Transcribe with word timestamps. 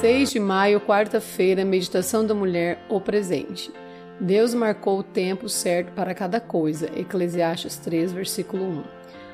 6 0.00 0.32
de 0.32 0.40
maio, 0.40 0.80
quarta-feira, 0.80 1.64
meditação 1.64 2.26
da 2.26 2.34
mulher, 2.34 2.84
o 2.90 3.00
presente. 3.00 3.72
Deus 4.20 4.52
marcou 4.52 4.98
o 4.98 5.02
tempo 5.02 5.48
certo 5.48 5.92
para 5.92 6.12
cada 6.12 6.40
coisa. 6.40 6.90
Eclesiastes 6.98 7.76
3, 7.78 8.12
versículo 8.12 8.64
1. 8.64 8.84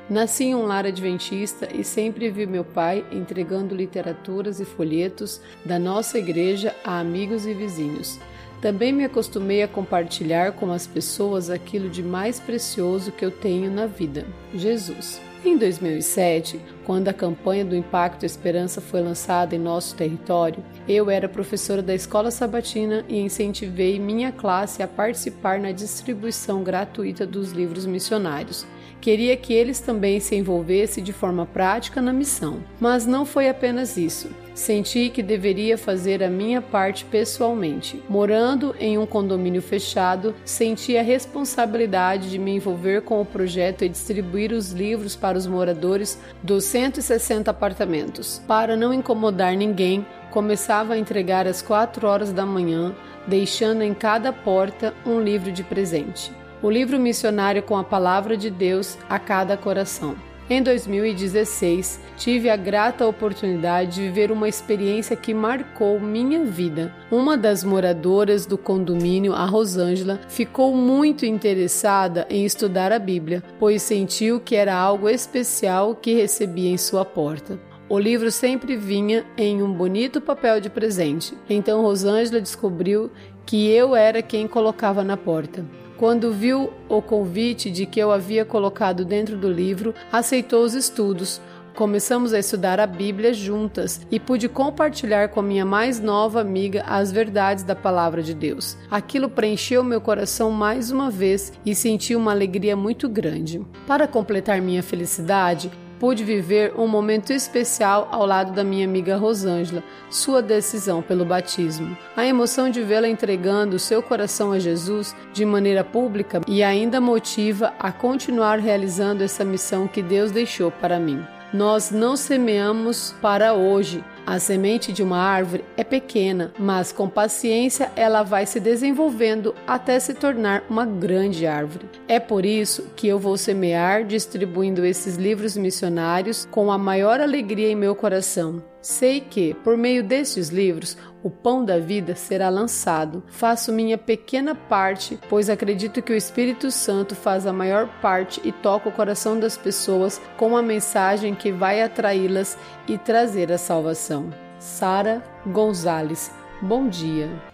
Nasci 0.09 0.45
em 0.45 0.55
um 0.55 0.65
lar 0.65 0.85
adventista 0.85 1.67
e 1.73 1.83
sempre 1.83 2.29
vi 2.29 2.45
meu 2.45 2.63
pai 2.63 3.03
entregando 3.11 3.75
literaturas 3.75 4.59
e 4.59 4.65
folhetos 4.65 5.41
da 5.65 5.79
nossa 5.79 6.19
igreja 6.19 6.75
a 6.83 6.99
amigos 6.99 7.45
e 7.45 7.53
vizinhos. 7.53 8.19
Também 8.61 8.93
me 8.93 9.03
acostumei 9.03 9.63
a 9.63 9.67
compartilhar 9.67 10.53
com 10.53 10.71
as 10.71 10.85
pessoas 10.85 11.49
aquilo 11.49 11.89
de 11.89 12.03
mais 12.03 12.39
precioso 12.39 13.11
que 13.11 13.25
eu 13.25 13.31
tenho 13.31 13.71
na 13.71 13.87
vida: 13.87 14.25
Jesus. 14.53 15.19
Em 15.43 15.57
2007, 15.57 16.61
quando 16.85 17.07
a 17.07 17.13
campanha 17.13 17.65
do 17.65 17.75
Impacto 17.75 18.23
Esperança 18.23 18.79
foi 18.79 19.01
lançada 19.01 19.55
em 19.55 19.59
nosso 19.59 19.95
território, 19.95 20.63
eu 20.87 21.09
era 21.09 21.27
professora 21.27 21.81
da 21.81 21.95
escola 21.95 22.29
sabatina 22.29 23.03
e 23.09 23.19
incentivei 23.19 23.97
minha 23.97 24.31
classe 24.31 24.83
a 24.83 24.87
participar 24.87 25.59
na 25.59 25.71
distribuição 25.71 26.63
gratuita 26.63 27.25
dos 27.25 27.53
livros 27.53 27.87
missionários. 27.87 28.67
Queria 29.01 29.35
que 29.35 29.51
eles 29.51 29.79
também 29.79 30.19
se 30.19 30.35
envolvessem 30.35 31.03
de 31.03 31.11
forma 31.11 31.43
prática 31.47 31.99
na 32.03 32.13
missão. 32.13 32.63
Mas 32.79 33.07
não 33.07 33.25
foi 33.25 33.49
apenas 33.49 33.97
isso. 33.97 34.29
Senti 34.61 35.09
que 35.09 35.23
deveria 35.23 35.75
fazer 35.75 36.21
a 36.21 36.29
minha 36.29 36.61
parte 36.61 37.03
pessoalmente. 37.05 37.99
Morando 38.07 38.75
em 38.79 38.95
um 38.95 39.07
condomínio 39.07 39.59
fechado, 39.59 40.35
senti 40.45 40.95
a 40.95 41.01
responsabilidade 41.01 42.29
de 42.29 42.37
me 42.37 42.57
envolver 42.57 43.01
com 43.01 43.19
o 43.19 43.25
projeto 43.25 43.83
e 43.83 43.89
distribuir 43.89 44.51
os 44.51 44.71
livros 44.71 45.15
para 45.15 45.35
os 45.35 45.47
moradores 45.47 46.21
dos 46.43 46.63
160 46.65 47.49
apartamentos. 47.49 48.39
Para 48.47 48.75
não 48.75 48.93
incomodar 48.93 49.57
ninguém, 49.57 50.05
começava 50.29 50.93
a 50.93 50.97
entregar 50.99 51.47
às 51.47 51.63
4 51.63 52.05
horas 52.05 52.31
da 52.31 52.45
manhã, 52.45 52.95
deixando 53.25 53.81
em 53.81 53.95
cada 53.95 54.31
porta 54.31 54.93
um 55.03 55.19
livro 55.19 55.51
de 55.51 55.63
presente 55.63 56.31
o 56.61 56.69
livro 56.69 56.99
missionário 56.99 57.63
com 57.63 57.75
a 57.75 57.83
palavra 57.83 58.37
de 58.37 58.51
Deus 58.51 58.95
a 59.09 59.17
cada 59.17 59.57
coração. 59.57 60.15
Em 60.51 60.61
2016, 60.61 61.97
tive 62.17 62.49
a 62.49 62.57
grata 62.57 63.07
oportunidade 63.07 63.95
de 63.95 64.01
viver 64.01 64.33
uma 64.33 64.49
experiência 64.49 65.15
que 65.15 65.33
marcou 65.33 65.97
minha 65.97 66.43
vida. 66.43 66.93
Uma 67.09 67.37
das 67.37 67.63
moradoras 67.63 68.45
do 68.45 68.57
condomínio, 68.57 69.31
a 69.31 69.45
Rosângela, 69.45 70.19
ficou 70.27 70.75
muito 70.75 71.25
interessada 71.25 72.27
em 72.29 72.43
estudar 72.43 72.91
a 72.91 72.99
Bíblia, 72.99 73.41
pois 73.57 73.81
sentiu 73.81 74.41
que 74.41 74.57
era 74.57 74.75
algo 74.75 75.07
especial 75.07 75.95
que 75.95 76.15
recebia 76.15 76.69
em 76.69 76.77
sua 76.77 77.05
porta. 77.05 77.57
O 77.87 77.97
livro 77.97 78.29
sempre 78.29 78.75
vinha 78.75 79.25
em 79.37 79.63
um 79.63 79.71
bonito 79.71 80.19
papel 80.19 80.59
de 80.59 80.69
presente. 80.69 81.33
Então 81.49 81.81
Rosângela 81.81 82.41
descobriu 82.41 83.09
que 83.45 83.69
eu 83.69 83.95
era 83.95 84.21
quem 84.21 84.49
colocava 84.49 85.01
na 85.01 85.15
porta. 85.15 85.65
Quando 86.01 86.33
viu 86.33 86.73
o 86.89 86.99
convite 86.99 87.69
de 87.69 87.85
que 87.85 87.99
eu 87.99 88.11
havia 88.11 88.43
colocado 88.43 89.05
dentro 89.05 89.37
do 89.37 89.47
livro, 89.47 89.93
aceitou 90.11 90.63
os 90.63 90.73
estudos. 90.73 91.39
Começamos 91.75 92.33
a 92.33 92.39
estudar 92.39 92.79
a 92.79 92.87
Bíblia 92.87 93.31
juntas 93.31 94.01
e 94.09 94.19
pude 94.19 94.49
compartilhar 94.49 95.29
com 95.29 95.43
minha 95.43 95.63
mais 95.63 95.99
nova 95.99 96.41
amiga 96.41 96.83
as 96.87 97.11
verdades 97.11 97.63
da 97.63 97.75
palavra 97.75 98.23
de 98.23 98.33
Deus. 98.33 98.75
Aquilo 98.89 99.29
preencheu 99.29 99.83
meu 99.83 100.01
coração 100.01 100.49
mais 100.49 100.89
uma 100.89 101.11
vez 101.11 101.53
e 101.63 101.75
senti 101.75 102.15
uma 102.15 102.31
alegria 102.31 102.75
muito 102.75 103.07
grande. 103.07 103.61
Para 103.85 104.07
completar 104.07 104.59
minha 104.59 104.81
felicidade, 104.81 105.71
pude 106.01 106.23
viver 106.23 106.73
um 106.75 106.87
momento 106.87 107.31
especial 107.31 108.07
ao 108.11 108.25
lado 108.25 108.53
da 108.53 108.63
minha 108.63 108.85
amiga 108.85 109.17
Rosângela, 109.17 109.83
sua 110.09 110.41
decisão 110.41 110.99
pelo 110.99 111.23
batismo. 111.23 111.95
A 112.17 112.25
emoção 112.25 112.71
de 112.71 112.81
vê-la 112.81 113.07
entregando 113.07 113.77
seu 113.77 114.01
coração 114.01 114.51
a 114.51 114.57
Jesus 114.57 115.15
de 115.31 115.45
maneira 115.45 115.83
pública 115.83 116.41
e 116.47 116.63
ainda 116.63 116.99
motiva 116.99 117.75
a 117.77 117.91
continuar 117.91 118.57
realizando 118.57 119.23
essa 119.23 119.45
missão 119.45 119.87
que 119.87 120.01
Deus 120.01 120.31
deixou 120.31 120.71
para 120.71 120.99
mim. 120.99 121.23
Nós 121.53 121.91
não 121.91 122.15
semeamos 122.17 123.13
para 123.21 123.53
hoje, 123.53 124.03
a 124.25 124.39
semente 124.39 124.91
de 124.91 125.03
uma 125.03 125.17
árvore 125.17 125.63
é 125.75 125.83
pequena, 125.83 126.51
mas 126.57 126.91
com 126.91 127.09
paciência 127.09 127.91
ela 127.95 128.23
vai 128.23 128.45
se 128.45 128.59
desenvolvendo 128.59 129.53
até 129.67 129.99
se 129.99 130.13
tornar 130.13 130.63
uma 130.69 130.85
grande 130.85 131.45
árvore. 131.47 131.89
É 132.07 132.19
por 132.19 132.45
isso 132.45 132.87
que 132.95 133.07
eu 133.07 133.19
vou 133.19 133.37
semear 133.37 134.05
distribuindo 134.05 134.85
esses 134.85 135.15
livros 135.15 135.57
missionários 135.57 136.47
com 136.49 136.71
a 136.71 136.77
maior 136.77 137.19
alegria 137.19 137.69
em 137.69 137.75
meu 137.75 137.95
coração. 137.95 138.70
Sei 138.81 139.21
que, 139.21 139.53
por 139.53 139.77
meio 139.77 140.03
destes 140.03 140.49
livros, 140.49 140.97
o 141.21 141.29
pão 141.29 141.63
da 141.63 141.77
vida 141.77 142.15
será 142.15 142.49
lançado. 142.49 143.23
Faço 143.27 143.71
minha 143.71 143.97
pequena 143.97 144.55
parte, 144.55 145.19
pois 145.29 145.49
acredito 145.49 146.01
que 146.01 146.11
o 146.11 146.15
Espírito 146.15 146.71
Santo 146.71 147.15
faz 147.15 147.45
a 147.45 147.53
maior 147.53 147.87
parte 148.01 148.41
e 148.43 148.51
toca 148.51 148.89
o 148.89 148.91
coração 148.91 149.39
das 149.39 149.55
pessoas 149.55 150.19
com 150.35 150.57
a 150.57 150.63
mensagem 150.63 151.35
que 151.35 151.51
vai 151.51 151.81
atraí-las 151.81 152.57
e 152.87 152.97
trazer 152.97 153.51
a 153.51 153.57
salvação. 153.57 154.31
Sara 154.57 155.23
Gonzalez. 155.45 156.31
Bom 156.61 156.87
dia. 156.87 157.50